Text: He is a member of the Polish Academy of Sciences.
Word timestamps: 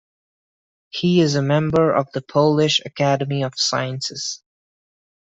He 0.89 1.21
is 1.21 1.35
a 1.35 1.43
member 1.43 1.93
of 1.93 2.11
the 2.11 2.23
Polish 2.23 2.81
Academy 2.83 3.43
of 3.43 3.53
Sciences. 3.55 4.41